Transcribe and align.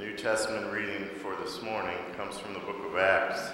New 0.00 0.16
Testament 0.16 0.72
reading 0.72 1.04
for 1.20 1.36
this 1.44 1.60
morning 1.60 1.98
comes 2.16 2.38
from 2.38 2.54
the 2.54 2.58
book 2.60 2.86
of 2.86 2.96
Acts, 2.96 3.50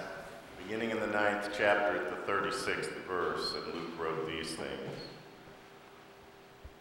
beginning 0.63 0.91
in 0.91 0.99
the 1.01 1.07
ninth 1.07 1.49
chapter 1.57 1.97
at 1.97 2.25
the 2.25 2.31
36th 2.31 2.89
verse, 3.05 3.53
and 3.53 3.73
Luke 3.75 3.99
wrote 3.99 4.25
these 4.25 4.55
things. 4.55 4.93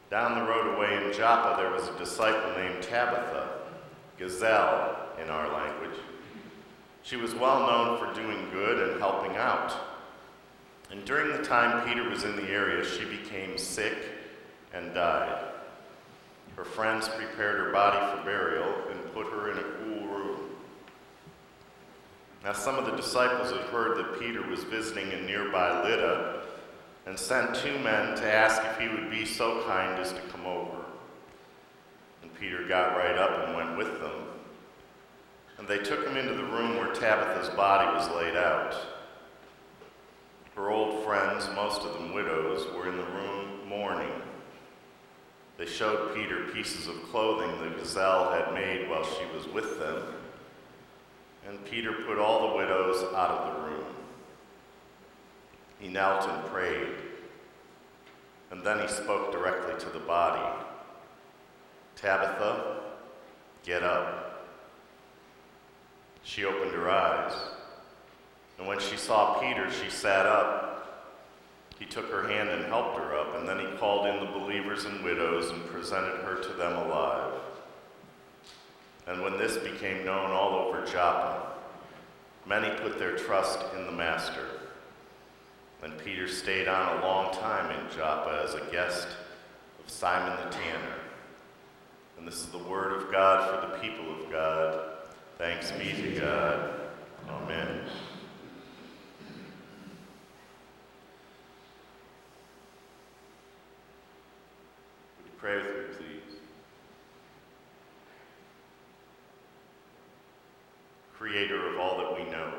Down 0.08 0.38
the 0.38 0.48
road 0.48 0.76
away 0.76 1.04
in 1.04 1.12
Joppa, 1.12 1.60
there 1.60 1.72
was 1.72 1.88
a 1.88 1.98
disciple 1.98 2.52
named 2.56 2.80
Tabitha, 2.80 3.62
Gazelle 4.16 5.08
in 5.20 5.30
our 5.30 5.52
language. 5.52 5.98
She 7.02 7.16
was 7.16 7.34
well 7.34 7.66
known 7.66 7.98
for 7.98 8.14
doing 8.14 8.48
good 8.52 8.88
and 8.88 9.00
helping 9.00 9.36
out. 9.36 9.74
And 10.92 11.04
during 11.04 11.36
the 11.36 11.44
time 11.44 11.84
Peter 11.88 12.08
was 12.08 12.22
in 12.22 12.36
the 12.36 12.50
area, 12.50 12.84
she 12.84 13.04
became 13.04 13.58
sick 13.58 13.98
and 14.72 14.94
died. 14.94 15.42
Her 16.54 16.64
friends 16.64 17.08
prepared 17.08 17.58
her 17.58 17.72
body 17.72 18.16
for 18.16 18.24
burial 18.24 18.72
and 18.92 19.05
put 19.16 19.32
her 19.32 19.50
in 19.50 19.56
a 19.56 19.62
cool 19.62 20.08
room. 20.08 20.40
Now, 22.44 22.52
some 22.52 22.78
of 22.78 22.84
the 22.84 22.94
disciples 22.94 23.50
had 23.50 23.62
heard 23.62 23.96
that 23.96 24.20
Peter 24.20 24.46
was 24.46 24.62
visiting 24.64 25.10
in 25.10 25.24
nearby 25.24 25.82
Lydda 25.82 26.42
and 27.06 27.18
sent 27.18 27.54
two 27.54 27.78
men 27.78 28.14
to 28.16 28.30
ask 28.30 28.62
if 28.62 28.78
he 28.78 28.88
would 28.88 29.10
be 29.10 29.24
so 29.24 29.64
kind 29.66 29.98
as 29.98 30.12
to 30.12 30.20
come 30.30 30.44
over. 30.44 30.84
And 32.22 32.34
Peter 32.38 32.68
got 32.68 32.94
right 32.94 33.16
up 33.16 33.46
and 33.46 33.56
went 33.56 33.78
with 33.78 34.00
them. 34.00 34.24
And 35.56 35.66
they 35.66 35.78
took 35.78 36.06
him 36.06 36.18
into 36.18 36.34
the 36.34 36.44
room 36.44 36.76
where 36.76 36.92
Tabitha's 36.92 37.48
body 37.56 37.86
was 37.96 38.10
laid 38.10 38.36
out. 38.36 38.76
Her 40.54 40.70
old 40.70 41.02
friends, 41.04 41.48
most 41.54 41.80
of 41.82 41.94
them 41.94 42.12
widows, 42.12 42.66
were 42.74 42.86
in 42.86 42.98
the 42.98 43.04
room 43.04 43.66
mourning. 43.66 44.12
They 45.58 45.66
showed 45.66 46.14
Peter 46.14 46.44
pieces 46.52 46.86
of 46.86 47.02
clothing 47.10 47.50
the 47.60 47.76
gazelle 47.76 48.30
had 48.30 48.52
made 48.52 48.90
while 48.90 49.04
she 49.04 49.24
was 49.34 49.48
with 49.48 49.78
them, 49.78 50.02
and 51.48 51.64
Peter 51.64 51.92
put 52.06 52.18
all 52.18 52.50
the 52.50 52.56
widows 52.56 53.02
out 53.14 53.30
of 53.30 53.54
the 53.54 53.70
room. 53.70 53.86
He 55.78 55.88
knelt 55.88 56.28
and 56.28 56.44
prayed, 56.46 56.88
and 58.50 58.62
then 58.62 58.80
he 58.80 58.88
spoke 58.88 59.32
directly 59.32 59.78
to 59.78 59.90
the 59.90 60.04
body 60.04 60.62
Tabitha, 61.96 62.82
get 63.64 63.82
up. 63.82 64.50
She 66.22 66.44
opened 66.44 66.72
her 66.72 66.90
eyes, 66.90 67.32
and 68.58 68.66
when 68.66 68.78
she 68.78 68.96
saw 68.96 69.40
Peter, 69.40 69.70
she 69.70 69.88
sat 69.88 70.26
up. 70.26 70.75
He 71.78 71.84
took 71.84 72.10
her 72.10 72.26
hand 72.26 72.48
and 72.48 72.64
helped 72.64 72.98
her 72.98 73.16
up, 73.16 73.36
and 73.36 73.46
then 73.46 73.58
he 73.58 73.76
called 73.76 74.06
in 74.06 74.20
the 74.20 74.38
believers 74.38 74.86
and 74.86 75.04
widows 75.04 75.50
and 75.50 75.64
presented 75.66 76.22
her 76.24 76.40
to 76.42 76.52
them 76.54 76.72
alive. 76.72 77.34
And 79.06 79.22
when 79.22 79.36
this 79.38 79.56
became 79.58 80.04
known 80.04 80.30
all 80.30 80.54
over 80.54 80.84
Joppa, 80.86 81.52
many 82.46 82.70
put 82.80 82.98
their 82.98 83.16
trust 83.16 83.60
in 83.76 83.86
the 83.86 83.92
Master. 83.92 84.46
And 85.82 85.96
Peter 85.98 86.26
stayed 86.26 86.66
on 86.66 86.98
a 86.98 87.02
long 87.02 87.32
time 87.34 87.70
in 87.70 87.96
Joppa 87.96 88.42
as 88.44 88.54
a 88.54 88.72
guest 88.72 89.06
of 89.78 89.90
Simon 89.90 90.36
the 90.44 90.50
tanner. 90.50 90.94
And 92.18 92.26
this 92.26 92.36
is 92.36 92.46
the 92.46 92.58
word 92.58 92.94
of 92.94 93.12
God 93.12 93.48
for 93.48 93.68
the 93.68 93.78
people 93.78 94.20
of 94.20 94.30
God. 94.32 94.88
Thanks 95.38 95.70
be 95.72 95.92
to 95.92 96.20
God. 96.20 96.80
Amen. 97.28 97.82
Pray 105.38 105.58
with 105.58 105.66
me, 105.66 105.94
please. 105.96 106.38
Creator 111.18 111.74
of 111.74 111.80
all 111.80 111.98
that 111.98 112.14
we 112.14 112.30
know, 112.30 112.52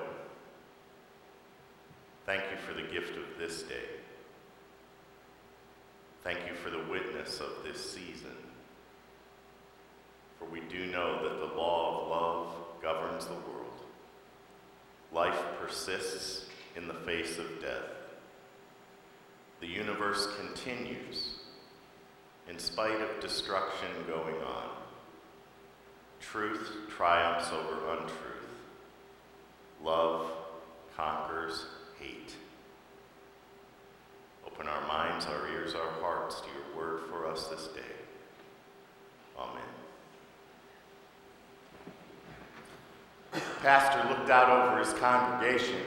thank 2.26 2.44
you 2.52 2.58
for 2.58 2.74
the 2.74 2.88
gift 2.88 3.16
of 3.16 3.38
this 3.38 3.64
day. 3.64 3.76
Thank 6.24 6.40
you 6.48 6.56
for 6.56 6.70
the 6.70 6.84
witness 6.90 7.40
of 7.40 7.64
this 7.64 7.92
season. 7.92 8.36
For 10.40 10.46
we 10.46 10.62
do 10.62 10.88
know 10.88 11.24
that 11.24 11.40
the 11.40 11.56
law 11.56 12.02
of 12.02 12.10
love 12.10 12.56
governs 12.82 13.26
the 13.26 13.34
world. 13.34 13.82
Life 15.14 15.40
persists 15.60 16.48
in 16.76 16.88
the 16.88 16.94
face 16.94 17.38
of 17.38 17.62
death. 17.62 17.96
The 19.62 19.68
universe 19.68 20.28
continues 20.38 21.36
in 22.50 22.60
spite 22.60 23.02
of 23.02 23.20
destruction 23.20 23.90
going 24.08 24.36
on. 24.36 24.70
Truth 26.20 26.72
triumphs 26.90 27.52
over 27.52 27.92
untruth. 27.92 28.37
Love 29.84 30.32
conquers 30.96 31.66
hate. 32.00 32.34
Open 34.46 34.68
our 34.68 34.88
minds, 34.88 35.26
our 35.26 35.48
ears, 35.50 35.76
our 35.76 35.92
hearts 36.02 36.42
to 36.42 36.48
your 36.48 36.78
word 36.78 37.02
for 37.10 37.28
us 37.28 37.48
this 37.48 37.68
day. 37.68 37.82
Amen. 39.38 39.62
pastor 43.62 44.08
looked 44.10 44.30
out 44.30 44.50
over 44.50 44.80
his 44.80 44.94
congregation 44.94 45.82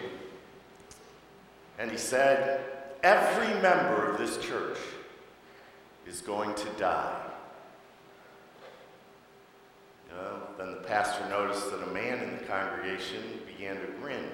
and 1.79 1.91
he 1.91 1.97
said, 1.97 2.61
Every 3.03 3.49
member 3.63 4.11
of 4.11 4.19
this 4.19 4.37
church 4.45 4.77
is 6.07 6.21
going 6.21 6.55
to 6.55 6.69
die. 6.79 7.23
then 10.59 10.73
the 10.73 10.80
pastor 10.91 11.25
noticed 11.29 11.71
that 11.71 11.81
a 11.85 11.93
man 11.93 12.19
in 12.19 12.37
the 12.37 12.45
congregation 12.45 13.23
began 13.47 13.77
to 13.77 13.87
grin. 14.03 14.25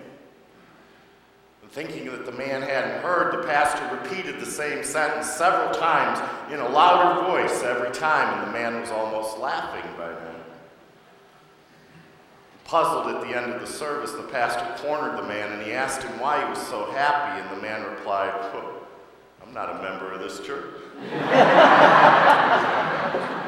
And 1.61 1.71
thinking 1.71 2.07
that 2.07 2.25
the 2.25 2.33
man 2.33 2.63
hadn't 2.63 3.03
heard, 3.03 3.35
the 3.35 3.47
pastor 3.47 3.95
repeated 3.95 4.41
the 4.41 4.47
same 4.47 4.83
sentence 4.83 5.27
several 5.27 5.75
times 5.75 6.19
in 6.51 6.61
a 6.61 6.69
louder 6.69 7.27
voice 7.27 7.63
every 7.63 7.91
time, 7.91 8.39
and 8.39 8.49
the 8.49 8.53
man 8.53 8.81
was 8.81 8.91
almost 8.91 9.37
laughing 9.37 9.85
by 9.99 10.09
then. 10.09 10.35
Puzzled 12.65 13.15
at 13.15 13.21
the 13.21 13.37
end 13.37 13.53
of 13.53 13.61
the 13.61 13.67
service, 13.67 14.13
the 14.13 14.23
pastor 14.23 14.67
cornered 14.83 15.19
the 15.19 15.29
man 15.29 15.53
and 15.53 15.63
he 15.63 15.73
asked 15.73 16.03
him 16.03 16.19
why 16.19 16.43
he 16.43 16.49
was 16.49 16.67
so 16.69 16.91
happy, 16.93 17.43
and 17.43 17.55
the 17.55 17.61
man 17.61 17.85
replied, 17.85 18.33
I'm 19.47 19.53
not 19.53 19.79
a 19.79 19.83
member 19.83 20.11
of 20.11 20.21
this 20.21 20.41
church. 20.41 20.73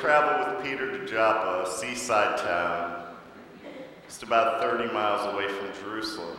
traveled 0.00 0.56
with 0.56 0.64
Peter 0.64 0.96
to 0.96 1.06
Joppa, 1.06 1.68
a 1.68 1.70
seaside 1.70 2.38
town, 2.38 3.04
just 4.06 4.22
about 4.22 4.62
30 4.62 4.92
miles 4.94 5.32
away 5.34 5.46
from 5.48 5.68
Jerusalem. 5.84 6.38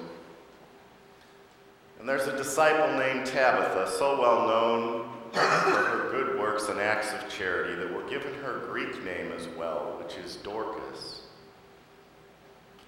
And 2.00 2.10
there's 2.10 2.28
a 2.28 2.36
disciple 2.36 2.98
named 2.98 3.28
Tabitha, 3.28 3.92
so 3.92 4.20
well 4.20 4.48
known 4.48 5.10
for 5.32 5.40
her 5.40 6.10
good 6.10 6.40
works 6.40 6.70
and 6.70 6.80
acts 6.80 7.14
of 7.14 7.30
charity 7.30 7.76
that 7.76 7.94
we're 7.94 8.10
given 8.10 8.34
her 8.42 8.66
Greek 8.72 9.04
name 9.06 9.32
as 9.38 9.48
well, 9.50 9.96
which 10.02 10.18
is 10.18 10.38
Dorcas. 10.38 11.22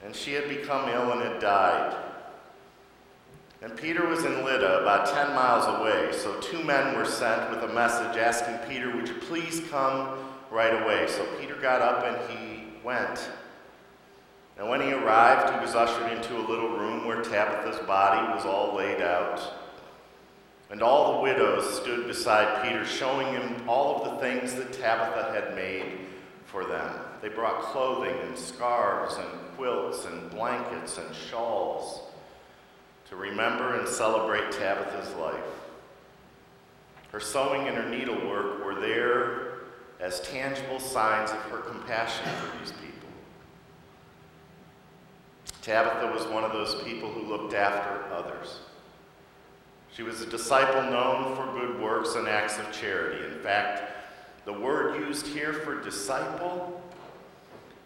And 0.04 0.16
she 0.16 0.34
had 0.34 0.50
become 0.50 0.90
ill 0.90 1.12
and 1.12 1.22
had 1.22 1.40
died. 1.40 1.96
And 3.62 3.78
Peter 3.78 4.08
was 4.08 4.26
in 4.26 4.44
Lydda, 4.44 4.82
about 4.82 5.06
10 5.06 5.36
miles 5.36 5.66
away, 5.80 6.12
so 6.12 6.38
two 6.42 6.64
men 6.64 6.98
were 6.98 7.06
sent 7.06 7.52
with 7.52 7.64
a 7.64 7.74
message 7.74 8.18
asking 8.18 8.58
Peter, 8.68 8.94
Would 8.94 9.08
you 9.08 9.16
please 9.16 9.62
come 9.70 10.18
right 10.53 10.84
away? 10.84 11.08
So 11.08 11.25
Peter 11.40 11.56
got 11.56 11.81
up 11.81 12.06
and 12.06 12.31
he 12.31 12.66
went. 12.84 13.28
And 14.58 14.69
when 14.69 14.80
he 14.80 14.94
arrived, 14.94 15.53
he 15.53 15.59
was 15.59 15.74
ushered 15.74 16.12
into 16.12 16.38
a 16.38 16.46
little 16.47 16.78
room 16.78 17.08
where 17.08 17.24
Tabitha's 17.24 17.80
body 17.88 18.31
was 18.34 18.46
all 18.46 18.75
laid 18.75 19.02
out. 19.02 19.42
And 20.69 20.81
all 20.81 21.13
the 21.13 21.22
widows 21.22 21.81
stood 21.81 22.07
beside 22.07 22.63
Peter, 22.63 22.86
showing 22.86 23.28
him 23.28 23.68
all 23.68 24.04
of 24.06 24.12
the 24.12 24.18
things 24.19 24.54
that 24.56 24.72
Tabitha 24.72 25.31
had 25.33 25.56
made 25.56 26.00
for 26.45 26.66
them. 26.66 27.00
They 27.22 27.30
brought 27.30 27.63
clothing 27.63 28.16
and 28.28 28.38
scarves 28.38 29.16
and 29.16 29.28
quilts 29.56 30.06
and 30.06 30.30
blankets 30.30 30.98
and 30.98 31.16
shawls 31.16 32.01
to 33.10 33.16
remember 33.16 33.80
and 33.80 33.88
celebrate 33.88 34.51
Tabitha's 34.51 35.13
life. 35.16 35.44
Her 37.12 37.19
sewing 37.19 37.68
and 37.68 37.78
her 37.78 37.89
needlework 37.89 38.66
were 38.66 38.80
there 38.80 39.53
as 40.04 40.20
tangible 40.20 40.80
signs 40.80 41.32
of 41.32 41.38
her 41.44 41.60
compassion 41.60 42.26
for 42.36 42.58
these 42.60 42.74
people. 42.74 43.10
Tabitha 45.62 46.12
was 46.14 46.28
one 46.28 46.44
of 46.44 46.52
those 46.52 46.84
people 46.84 47.10
who 47.10 47.22
looked 47.22 47.54
after 47.54 48.14
others. 48.14 48.60
She 49.96 50.04
was 50.04 50.20
a 50.20 50.26
disciple 50.26 50.84
known 50.92 51.36
for 51.38 51.46
good 51.58 51.82
works 51.82 52.16
and 52.16 52.28
acts 52.28 52.60
of 52.60 52.70
charity. 52.74 53.24
In 53.26 53.40
fact, 53.40 53.92
the 54.44 54.52
word 54.52 55.00
used 55.00 55.26
here 55.26 55.54
for 55.54 55.82
disciple, 55.82 56.82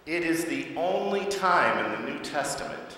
it 0.07 0.23
is 0.23 0.45
the 0.45 0.69
only 0.75 1.25
time 1.25 1.85
in 1.85 1.91
the 1.91 2.11
New 2.11 2.19
Testament 2.23 2.97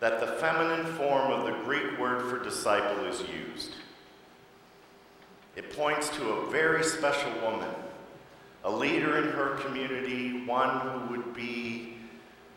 that 0.00 0.20
the 0.20 0.26
feminine 0.26 0.86
form 0.94 1.32
of 1.32 1.44
the 1.44 1.64
Greek 1.64 1.98
word 1.98 2.30
for 2.30 2.42
disciple 2.42 3.04
is 3.04 3.20
used. 3.28 3.72
It 5.54 5.76
points 5.76 6.08
to 6.10 6.28
a 6.30 6.50
very 6.50 6.82
special 6.82 7.32
woman, 7.42 7.68
a 8.66 8.70
leader 8.70 9.18
in 9.18 9.28
her 9.28 9.54
community, 9.60 10.44
one 10.44 10.80
who 10.80 11.12
would 11.12 11.32
be 11.32 11.94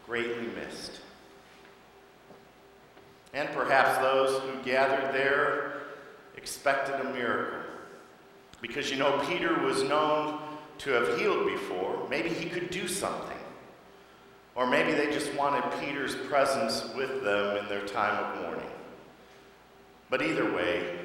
greatly 0.07 0.47
missed. 0.55 1.01
And 3.35 3.47
perhaps 3.49 3.99
those 3.99 4.41
who 4.41 4.63
gathered 4.63 5.13
there 5.13 5.83
expected 6.35 6.95
a 6.95 7.13
miracle. 7.13 7.59
Because 8.59 8.89
you 8.89 8.97
know, 8.97 9.23
Peter 9.27 9.59
was 9.59 9.83
known 9.83 10.39
to 10.79 10.89
have 10.91 11.19
healed 11.19 11.45
before. 11.45 12.07
Maybe 12.09 12.29
he 12.29 12.49
could 12.49 12.71
do 12.71 12.87
something. 12.87 13.37
Or 14.55 14.65
maybe 14.65 14.93
they 14.93 15.11
just 15.11 15.31
wanted 15.35 15.63
Peter's 15.79 16.15
presence 16.15 16.83
with 16.95 17.23
them 17.23 17.57
in 17.57 17.67
their 17.69 17.85
time 17.85 18.23
of 18.23 18.41
mourning. 18.41 18.71
But 20.09 20.23
either 20.23 20.51
way, 20.51 20.97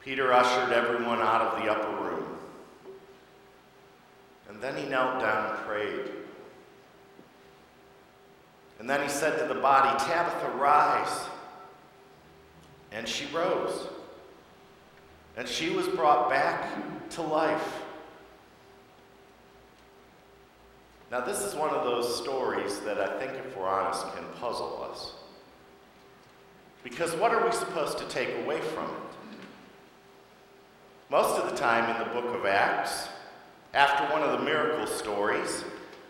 Peter 0.00 0.32
ushered 0.32 0.72
everyone 0.72 1.20
out 1.20 1.42
of 1.42 1.62
the 1.62 1.70
upper 1.70 1.90
room. 1.96 2.03
And 4.48 4.60
then 4.60 4.76
he 4.76 4.84
knelt 4.84 5.20
down 5.20 5.50
and 5.50 5.64
prayed. 5.66 6.10
And 8.78 8.88
then 8.88 9.02
he 9.02 9.08
said 9.08 9.38
to 9.38 9.52
the 9.52 9.60
body, 9.60 9.98
Tabitha, 10.04 10.50
rise. 10.56 11.28
And 12.92 13.08
she 13.08 13.26
rose. 13.34 13.88
And 15.36 15.48
she 15.48 15.70
was 15.70 15.88
brought 15.88 16.28
back 16.28 17.10
to 17.10 17.22
life. 17.22 17.82
Now, 21.10 21.20
this 21.20 21.40
is 21.42 21.54
one 21.54 21.70
of 21.70 21.84
those 21.84 22.16
stories 22.16 22.80
that 22.80 23.00
I 23.00 23.18
think, 23.18 23.32
if 23.34 23.56
we're 23.56 23.68
honest, 23.68 24.04
can 24.14 24.24
puzzle 24.40 24.88
us. 24.90 25.12
Because 26.82 27.12
what 27.14 27.32
are 27.32 27.44
we 27.44 27.52
supposed 27.52 27.98
to 27.98 28.04
take 28.08 28.28
away 28.44 28.60
from 28.60 28.84
it? 28.84 29.38
Most 31.10 31.40
of 31.40 31.50
the 31.50 31.56
time 31.56 31.88
in 31.90 31.98
the 31.98 32.12
book 32.12 32.34
of 32.34 32.44
Acts, 32.46 33.08
after 33.74 34.04
one 34.12 34.22
of 34.22 34.38
the 34.38 34.44
miracle 34.44 34.86
stories, 34.86 35.64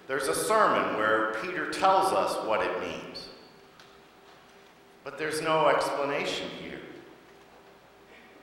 there's 0.07 0.29
a 0.29 0.35
sermon 0.35 0.99
where 0.99 1.35
Peter 1.43 1.71
tells 1.71 2.13
us 2.13 2.47
what 2.47 2.65
it 2.65 2.81
means. 2.81 3.29
But 5.03 5.19
there's 5.19 5.41
no 5.41 5.69
explanation 5.69 6.49
here. 6.63 6.81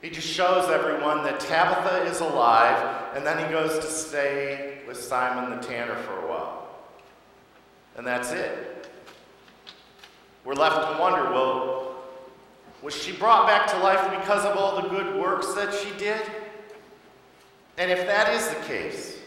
He 0.01 0.09
just 0.09 0.27
shows 0.27 0.69
everyone 0.71 1.23
that 1.23 1.39
Tabitha 1.39 2.03
is 2.05 2.21
alive, 2.21 3.13
and 3.15 3.23
then 3.23 3.37
he 3.37 3.51
goes 3.51 3.77
to 3.77 3.85
stay 3.85 4.79
with 4.87 4.97
Simon 4.97 5.51
the 5.51 5.63
tanner 5.63 5.95
for 5.97 6.13
a 6.13 6.27
while. 6.27 6.67
And 7.95 8.05
that's 8.05 8.31
it. 8.31 8.89
We're 10.43 10.55
left 10.55 10.91
to 10.91 10.99
wonder 10.99 11.29
well, 11.29 11.95
was 12.81 12.95
she 12.95 13.11
brought 13.11 13.45
back 13.45 13.67
to 13.67 13.77
life 13.77 14.19
because 14.19 14.43
of 14.43 14.57
all 14.57 14.81
the 14.81 14.89
good 14.89 15.21
works 15.21 15.53
that 15.53 15.71
she 15.71 15.91
did? 15.99 16.19
And 17.77 17.89
if 17.89 18.05
that 18.05 18.33
is 18.33 18.47
the 18.49 18.61
case, 18.65 19.17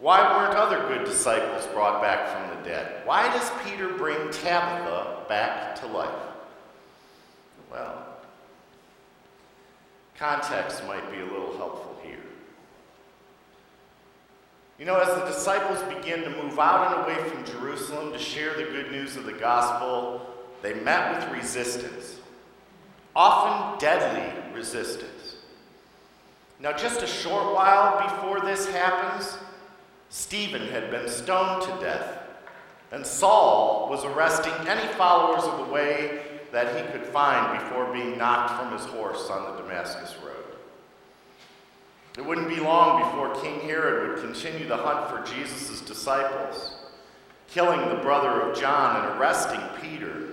why 0.00 0.20
weren't 0.20 0.56
other 0.56 0.78
good 0.86 1.04
disciples 1.04 1.66
brought 1.68 2.00
back 2.00 2.28
from 2.28 2.56
the 2.56 2.68
dead? 2.68 3.02
Why 3.04 3.26
does 3.28 3.50
Peter 3.64 3.88
bring 3.88 4.30
Tabitha 4.30 5.24
back 5.28 5.74
to 5.80 5.86
life? 5.88 6.14
Well, 7.70 8.06
context 10.16 10.86
might 10.86 11.10
be 11.10 11.18
a 11.18 11.24
little 11.24 11.56
helpful 11.56 11.98
here. 12.02 12.16
You 14.78 14.84
know, 14.84 14.96
as 14.96 15.08
the 15.08 15.26
disciples 15.26 15.82
begin 15.92 16.22
to 16.22 16.30
move 16.30 16.58
out 16.60 16.92
and 16.92 17.04
away 17.04 17.28
from 17.28 17.44
Jerusalem 17.44 18.12
to 18.12 18.18
share 18.18 18.54
the 18.56 18.64
good 18.64 18.92
news 18.92 19.16
of 19.16 19.24
the 19.24 19.32
gospel, 19.32 20.24
they 20.62 20.74
met 20.74 21.16
with 21.16 21.36
resistance, 21.36 22.20
often 23.16 23.78
deadly 23.80 24.32
resistance. 24.54 25.37
Now, 26.60 26.72
just 26.72 27.02
a 27.02 27.06
short 27.06 27.54
while 27.54 28.02
before 28.02 28.40
this 28.40 28.68
happens, 28.68 29.38
Stephen 30.10 30.68
had 30.68 30.90
been 30.90 31.08
stoned 31.08 31.62
to 31.62 31.84
death, 31.84 32.18
and 32.90 33.06
Saul 33.06 33.88
was 33.90 34.04
arresting 34.04 34.52
any 34.66 34.92
followers 34.94 35.44
of 35.44 35.58
the 35.58 35.72
way 35.72 36.20
that 36.50 36.74
he 36.74 36.92
could 36.92 37.06
find 37.06 37.62
before 37.62 37.92
being 37.92 38.18
knocked 38.18 38.58
from 38.58 38.72
his 38.72 38.86
horse 38.86 39.28
on 39.30 39.44
the 39.44 39.62
Damascus 39.62 40.16
Road. 40.24 40.34
It 42.16 42.24
wouldn't 42.24 42.48
be 42.48 42.56
long 42.56 43.02
before 43.02 43.40
King 43.40 43.60
Herod 43.60 44.08
would 44.08 44.24
continue 44.24 44.66
the 44.66 44.76
hunt 44.76 45.08
for 45.08 45.32
Jesus' 45.32 45.80
disciples, 45.82 46.74
killing 47.46 47.88
the 47.88 48.02
brother 48.02 48.40
of 48.40 48.58
John 48.58 49.04
and 49.04 49.20
arresting 49.20 49.60
Peter. 49.80 50.27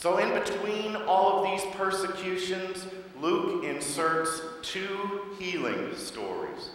So, 0.00 0.18
in 0.18 0.32
between 0.32 0.94
all 1.08 1.44
of 1.44 1.50
these 1.50 1.74
persecutions, 1.74 2.86
Luke 3.20 3.64
inserts 3.64 4.40
two 4.62 5.22
healing 5.40 5.96
stories 5.96 6.70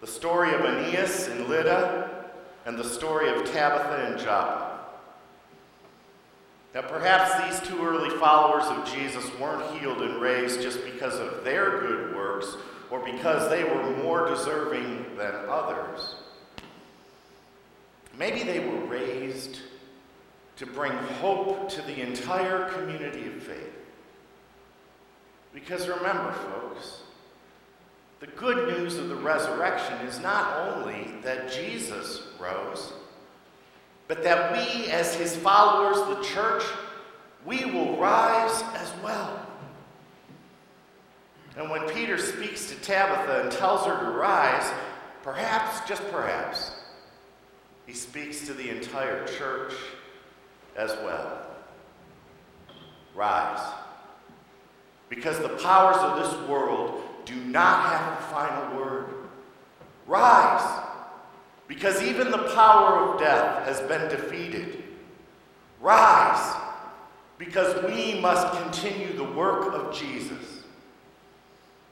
the 0.00 0.06
story 0.06 0.54
of 0.54 0.62
Aeneas 0.62 1.28
and 1.28 1.46
Lydda, 1.46 2.24
and 2.64 2.78
the 2.78 2.84
story 2.84 3.28
of 3.28 3.44
Tabitha 3.44 4.06
and 4.08 4.18
Joppa. 4.18 4.80
Now, 6.74 6.80
perhaps 6.80 7.60
these 7.60 7.68
two 7.68 7.84
early 7.84 8.08
followers 8.16 8.64
of 8.64 8.90
Jesus 8.90 9.30
weren't 9.38 9.78
healed 9.78 10.00
and 10.00 10.18
raised 10.18 10.62
just 10.62 10.82
because 10.86 11.16
of 11.16 11.44
their 11.44 11.80
good 11.80 12.16
works 12.16 12.56
or 12.90 13.04
because 13.04 13.50
they 13.50 13.62
were 13.62 13.90
more 13.98 14.26
deserving 14.26 15.04
than 15.18 15.34
others. 15.50 16.14
Maybe 18.18 18.42
they 18.42 18.60
were 18.60 18.86
raised 18.86 19.58
to 20.56 20.66
bring 20.66 20.92
hope 20.92 21.68
to 21.70 21.82
the 21.82 22.00
entire 22.00 22.68
community 22.70 23.26
of 23.26 23.42
faith. 23.42 23.72
Because 25.54 25.88
remember, 25.88 26.32
folks, 26.32 27.02
the 28.20 28.26
good 28.28 28.78
news 28.78 28.98
of 28.98 29.08
the 29.08 29.16
resurrection 29.16 29.94
is 30.06 30.20
not 30.20 30.68
only 30.68 31.12
that 31.22 31.52
Jesus 31.52 32.22
rose, 32.38 32.92
but 34.08 34.22
that 34.22 34.52
we, 34.52 34.90
as 34.90 35.14
his 35.14 35.36
followers, 35.36 35.96
the 36.16 36.22
church, 36.24 36.62
we 37.44 37.64
will 37.64 37.96
rise 37.96 38.62
as 38.74 38.92
well. 39.02 39.44
And 41.56 41.70
when 41.70 41.88
Peter 41.90 42.16
speaks 42.16 42.68
to 42.70 42.76
Tabitha 42.76 43.42
and 43.42 43.52
tells 43.52 43.86
her 43.86 43.98
to 43.98 44.10
rise, 44.10 44.70
perhaps, 45.22 45.86
just 45.88 46.02
perhaps, 46.10 46.72
he 47.86 47.92
speaks 47.92 48.46
to 48.46 48.54
the 48.54 48.70
entire 48.70 49.26
church 49.26 49.74
as 50.76 50.90
well. 51.04 51.46
Rise. 53.14 53.72
Because 55.08 55.38
the 55.38 55.50
powers 55.50 55.96
of 55.96 56.22
this 56.22 56.48
world 56.48 57.02
do 57.24 57.36
not 57.36 57.90
have 57.90 58.18
the 58.18 58.26
final 58.34 58.76
word. 58.78 59.06
Rise 60.06 60.82
because 61.72 62.02
even 62.02 62.30
the 62.30 62.52
power 62.54 62.98
of 62.98 63.18
death 63.18 63.64
has 63.64 63.80
been 63.88 64.06
defeated. 64.10 64.84
Rise, 65.80 66.54
because 67.38 67.82
we 67.84 68.20
must 68.20 68.62
continue 68.62 69.14
the 69.14 69.24
work 69.24 69.72
of 69.72 69.94
Jesus. 69.96 70.64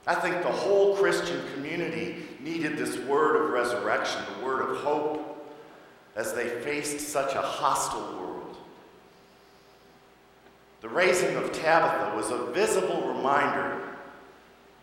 I 0.05 0.13
think 0.13 0.43
the 0.43 0.51
whole 0.51 0.95
Christian 0.97 1.41
community 1.53 2.17
needed 2.39 2.77
this 2.77 2.95
word 3.07 3.35
of 3.37 3.49
resurrection, 3.49 4.21
the 4.37 4.45
word 4.45 4.69
of 4.69 4.77
hope, 4.77 5.51
as 6.15 6.33
they 6.33 6.47
faced 6.61 6.99
such 6.99 7.33
a 7.33 7.41
hostile 7.41 8.19
world. 8.19 8.30
The 10.81 10.89
raising 10.89 11.35
of 11.35 11.51
Tabitha 11.51 12.15
was 12.15 12.31
a 12.31 12.51
visible 12.51 13.13
reminder 13.13 13.81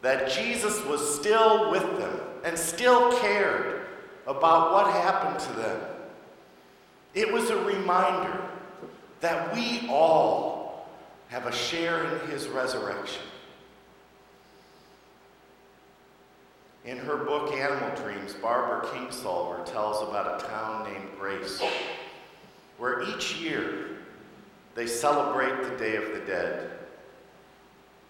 that 0.00 0.30
Jesus 0.30 0.84
was 0.84 1.18
still 1.18 1.70
with 1.72 1.98
them 1.98 2.20
and 2.44 2.56
still 2.56 3.18
cared 3.18 3.86
about 4.26 4.72
what 4.72 4.92
happened 4.92 5.40
to 5.40 5.52
them. 5.60 5.80
It 7.14 7.32
was 7.32 7.50
a 7.50 7.56
reminder 7.64 8.40
that 9.20 9.52
we 9.54 9.88
all 9.90 10.88
have 11.28 11.46
a 11.46 11.52
share 11.52 12.04
in 12.04 12.30
his 12.30 12.46
resurrection. 12.46 13.22
In 16.84 16.96
her 16.98 17.16
book 17.16 17.52
Animal 17.52 17.90
Dreams, 17.96 18.34
Barbara 18.34 18.88
Kingsolver 18.88 19.64
tells 19.66 20.08
about 20.08 20.40
a 20.42 20.46
town 20.46 20.90
named 20.90 21.08
Grace, 21.18 21.60
where 22.78 23.02
each 23.02 23.36
year 23.36 23.97
they 24.78 24.86
celebrate 24.86 25.64
the 25.64 25.76
Day 25.76 25.96
of 25.96 26.14
the 26.14 26.20
Dead. 26.20 26.70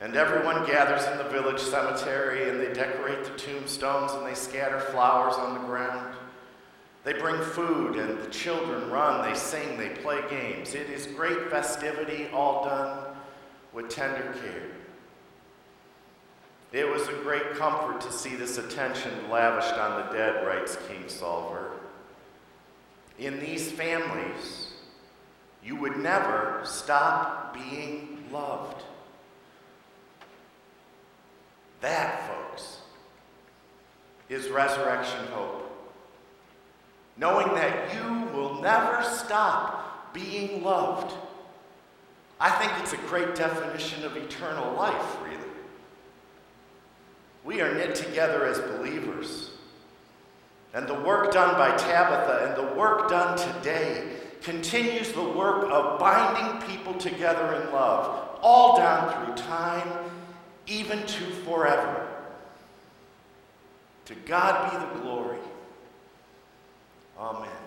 And 0.02 0.14
everyone 0.14 0.66
gathers 0.66 1.02
in 1.06 1.16
the 1.16 1.24
village 1.24 1.58
cemetery 1.58 2.50
and 2.50 2.60
they 2.60 2.74
decorate 2.74 3.24
the 3.24 3.38
tombstones 3.38 4.12
and 4.12 4.26
they 4.26 4.34
scatter 4.34 4.78
flowers 4.78 5.32
on 5.36 5.54
the 5.54 5.66
ground. 5.66 6.14
They 7.04 7.14
bring 7.14 7.40
food 7.40 7.96
and 7.96 8.18
the 8.18 8.28
children 8.28 8.90
run, 8.90 9.26
they 9.26 9.34
sing, 9.34 9.78
they 9.78 9.88
play 9.88 10.20
games. 10.28 10.74
It 10.74 10.90
is 10.90 11.06
great 11.06 11.48
festivity, 11.48 12.28
all 12.34 12.66
done 12.66 13.16
with 13.72 13.88
tender 13.88 14.34
care. 14.42 14.68
It 16.70 16.86
was 16.86 17.08
a 17.08 17.14
great 17.22 17.54
comfort 17.54 18.02
to 18.02 18.12
see 18.12 18.36
this 18.36 18.58
attention 18.58 19.30
lavished 19.30 19.72
on 19.72 20.04
the 20.04 20.12
dead, 20.12 20.46
writes 20.46 20.76
Kingsolver. 20.86 21.70
In 23.18 23.40
these 23.40 23.72
families, 23.72 24.66
you 25.62 25.76
would 25.76 25.96
never 25.96 26.60
stop 26.64 27.54
being 27.54 28.24
loved. 28.32 28.82
That, 31.80 32.28
folks, 32.28 32.78
is 34.28 34.48
resurrection 34.48 35.26
hope. 35.32 35.64
Knowing 37.16 37.48
that 37.54 37.94
you 37.94 38.28
will 38.32 38.60
never 38.60 39.02
stop 39.02 40.12
being 40.12 40.62
loved. 40.62 41.12
I 42.40 42.50
think 42.50 42.72
it's 42.80 42.92
a 42.92 43.08
great 43.08 43.34
definition 43.34 44.04
of 44.04 44.16
eternal 44.16 44.72
life, 44.74 45.16
really. 45.24 45.38
We 47.44 47.60
are 47.60 47.74
knit 47.74 47.94
together 47.94 48.46
as 48.46 48.58
believers. 48.60 49.50
And 50.74 50.86
the 50.86 50.94
work 50.94 51.32
done 51.32 51.54
by 51.54 51.76
Tabitha 51.76 52.46
and 52.46 52.56
the 52.56 52.74
work 52.74 53.08
done 53.08 53.36
today 53.38 54.17
continues 54.42 55.12
the 55.12 55.22
work 55.22 55.68
of 55.70 55.98
binding 55.98 56.66
people 56.68 56.94
together 56.94 57.54
in 57.54 57.72
love, 57.72 58.38
all 58.40 58.76
down 58.76 59.26
through 59.26 59.34
time, 59.34 59.88
even 60.66 61.00
to 61.06 61.24
forever. 61.44 62.06
To 64.06 64.14
God 64.26 64.70
be 64.70 64.78
the 64.78 65.02
glory. 65.02 65.38
Amen. 67.18 67.57